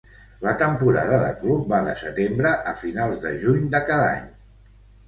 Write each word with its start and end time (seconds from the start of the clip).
La 0.45 0.53
temporada 0.61 1.19
de 1.25 1.27
Club 1.43 1.69
va 1.75 1.83
de 1.89 1.95
setembre 2.01 2.55
a 2.73 2.75
finals 2.81 3.25
de 3.29 3.37
juny 3.45 3.73
de 3.79 3.85
cada 3.93 4.11
any. 4.19 4.27